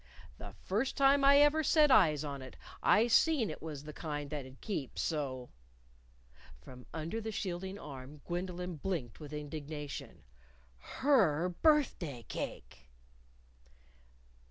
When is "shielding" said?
7.31-7.77